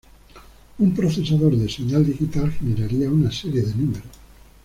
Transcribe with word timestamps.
Un 0.83 0.89
procesador 0.95 1.55
de 1.55 1.67
señal 1.77 2.03
digital 2.11 2.49
generaría 2.51 3.07
una 3.07 3.29
serie 3.31 3.61
de 3.61 3.75
números. 3.75 4.13